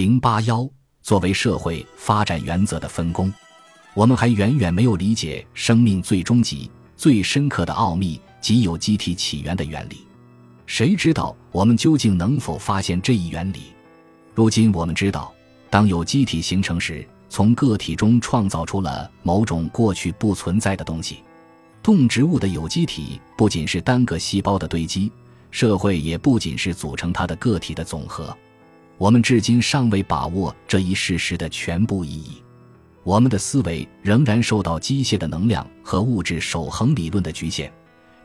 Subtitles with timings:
[0.00, 0.64] 零八幺
[1.02, 3.34] 作为社会发展原则的分工，
[3.94, 10.06] 我们还远远没有理解生命最终极、最深刻的奥秘及有机体起源的原理。
[10.66, 13.72] 谁知道我们究竟能否发现这一原理？
[14.36, 15.34] 如今我们知道，
[15.68, 21.24] 当有机体形成时，从个体中创造出了某种过去不存在的东西。
[21.82, 25.10] 动植物的有机体不仅是单个细胞的堆积，
[25.50, 28.32] 社会也不仅是组成它的个体的总和。
[28.98, 32.42] 我们至今尚未把握这一事实的全部意义，
[33.04, 37.72] 我们的思维仍然受到机械的能量和物质守恒理论的局限。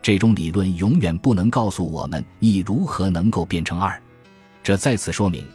[0.02, 3.98] 这种理论永远不能告诉我们一如何能够变成二。
[4.64, 5.46] 这再次说明，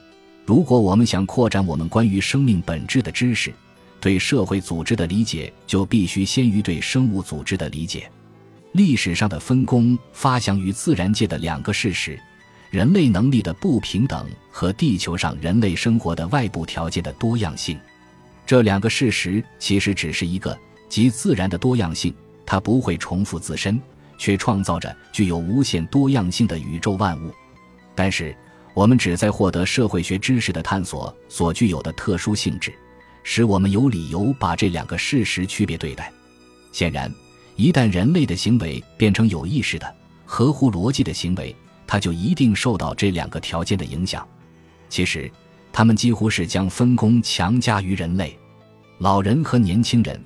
[0.45, 3.53] 如果我们想扩展我们关于生命本质的知识，
[3.99, 8.09] 对社会组织的理解就必须先于对生物组织的理解。
[8.71, 12.17] 历史上的分工发祥于自然界的两个事实。
[12.69, 17.79] 人类能力的不平等和地球上人类生活的外部条件的多样性，
[18.45, 22.13] 这两个事实其实只是一个，即自然的多样性，
[22.45, 23.81] 它不会重复自身，
[24.19, 27.33] 却创造着具有无限多样性的宇宙万物。
[27.95, 28.35] 但是，
[28.75, 32.71] 我们只在获得社会学知识的探索所具有的特殊性质，
[33.23, 36.11] 使我们有理由把这两个事实区别对待。
[36.71, 37.11] 显然，
[37.55, 41.53] 一旦人类的行为变成有意识的、合乎逻辑的行为，
[41.91, 44.25] 它就一定受到这两个条件的影响。
[44.89, 45.29] 其实，
[45.73, 48.37] 他们几乎是将分工强加于人类。
[48.99, 50.23] 老人和年轻人，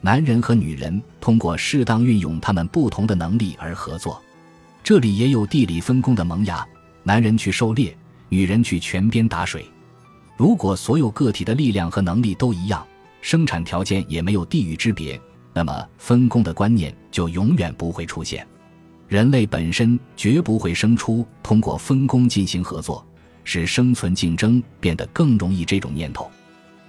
[0.00, 4.20] 男人和女人，通过适当运用他们不同的能力而合作。
[4.82, 6.66] 这里也有地理分工的萌芽：
[7.04, 7.96] 男人去狩猎，
[8.28, 9.64] 女人去泉边打水。
[10.36, 12.84] 如果所有个体的力量和能力都一样，
[13.20, 15.20] 生产条件也没有地域之别，
[15.52, 18.44] 那么分工的观念就永远不会出现。
[19.08, 23.06] 人类本身绝不会生出通过分工进行合作，
[23.44, 26.30] 使生存竞争变得更容易这种念头。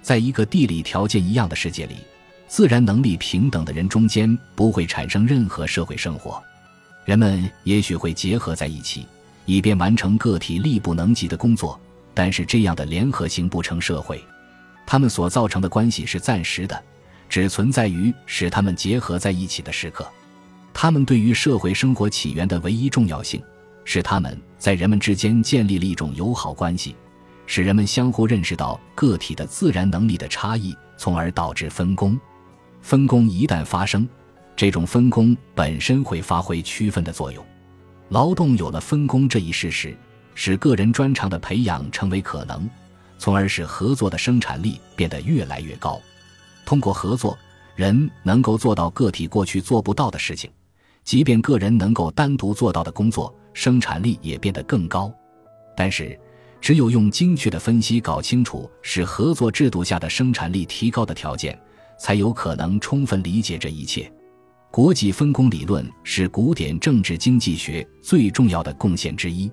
[0.02, 1.96] 在一个地理条件一样的世界里，
[2.48, 6.42] 自然能力平等的人中间不会产生任何社会生活。
[7.04, 9.06] 人们也许会结合在一起，
[9.44, 11.78] 以便完成个体力不能及的工作，
[12.14, 14.24] 但是这样的联合性不成社会。
[14.86, 16.82] 他们所造成的关系是暂时的，
[17.28, 20.08] 只存在于使他们结合在一起的时刻。
[20.78, 23.42] 他们对于社会生活起源的唯一重要性，
[23.86, 26.94] 是他们在人们之间建立了一种友好关系，
[27.46, 32.20] 使人们相互认识到个体的自然能力的差异，从而导致分工。
[32.82, 34.06] 分工一旦发生，
[34.54, 37.42] 这种分工本身会发挥区分的作用。
[38.10, 39.96] 劳动有了分工这一事实，
[40.34, 42.68] 使个人专长的培养成为可能，
[43.16, 45.98] 从而使合作的生产力变得越来越高。
[46.66, 47.34] 通过合作，
[47.76, 50.50] 人能够做到个体过去做不到的事情。
[51.06, 55.10] 即便个人能够单独做到的工作，生产力也变得更高。
[55.76, 56.18] 但是，
[56.60, 61.56] 只有用精确的分析搞清楚使合作制度下的生产力提高的条件，
[61.96, 64.12] 才有可能充分理解这一切。
[64.72, 69.48] 国际分工理论是古典政治经济学最重要的贡献之一。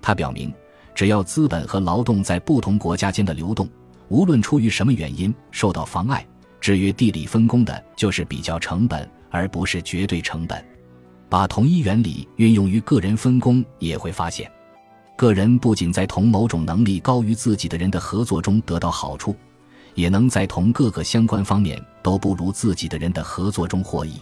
[0.00, 0.50] 它表明，
[0.94, 3.68] 只要资本和劳动在不同国家间的流动，
[4.08, 6.26] 无论出于什么原因受到妨碍，
[6.58, 10.64] 制约地理分工的就是比较成本，而不是绝对成本。
[11.28, 14.50] 把同一原理运用于个人分工，也会发现，
[15.16, 19.34] 个人不仅在同某种能力高于自己的人的合作中得到好处，
[19.94, 24.20] 也能在同各个相关方面都不如自己的人的合作中获益。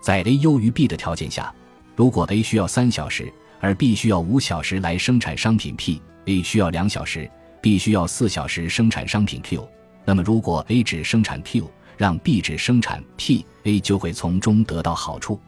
[0.00, 1.54] 在 A 优于 B 的条件下，
[1.94, 7.30] 如果 A 需要三小时，而 B 需要五小时来生产商品 P，A 需要两小时
[7.60, 9.68] ，B 需要四小时生产商品 Q，
[10.04, 15.38] 那么如果 A 只生产 Q，让 B 只生产 P，A 就会从中得到好处。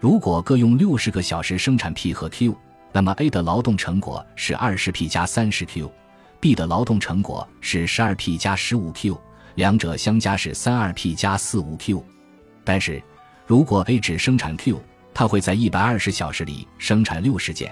[0.00, 2.56] 如果各用六十个小时生产 P 和 Q，
[2.90, 9.20] 那么 A 的劳动成果是二十 P 加三十 Q，B 的劳动成果是十二 P 加十五 Q，
[9.56, 12.02] 两者相加是三二 P 加四五 Q。
[12.64, 13.02] 但是，
[13.46, 17.68] 如果 A 只生产 Q，它会在一百二十小时里生产六十件；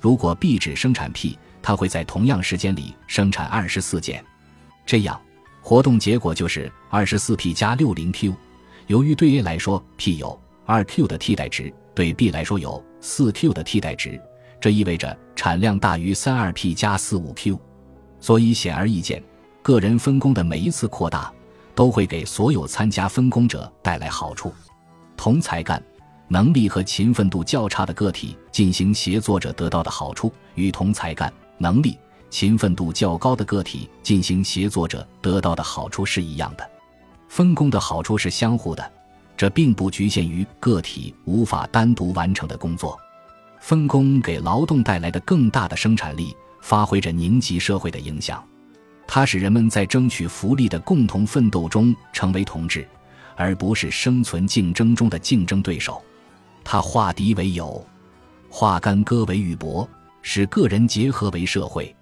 [0.00, 4.24] 如果 B 只生产 P，它会在同样时间里生产二十四件。
[4.86, 5.20] 这样，
[5.60, 8.34] 活动结果就是二十四 P 加六零 Q。
[8.86, 10.40] 由于对 A 来说，P 有。
[10.66, 14.20] 二 q 的替代值对 b 来说有四 q 的替代值，
[14.60, 17.58] 这意味着产量大于三二 p 加四五 q，
[18.20, 19.22] 所以显而易见，
[19.62, 21.32] 个人分工的每一次扩大
[21.74, 24.52] 都会给所有参加分工者带来好处。
[25.16, 25.82] 同才干、
[26.26, 31.96] 能力和勤奋度较差的个体进行协作者得到的好处，与同才干、能力、
[32.28, 36.68] 勤奋度较高的个体进行协作者得到的好处是一样的。
[37.28, 38.92] 分工的好处是相互的。
[39.36, 42.98] 这并不局限于个体无法单独完成的工作，
[43.60, 48.42] 分工给劳动带来的更大的生产力，发挥着凝集社会的影响。
[49.06, 52.86] 它使人们在争取福利的共同奋斗中成为同志，
[53.36, 56.02] 而不是生存竞争中的竞争对手。
[56.64, 57.84] 它化敌为友，
[58.50, 59.88] 化干戈为玉帛，
[60.22, 61.95] 使个人结合为社会。